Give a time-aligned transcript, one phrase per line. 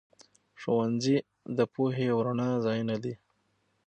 [0.61, 1.17] ښوونځي
[1.57, 3.13] د پوهې او رڼا ځايونه دي.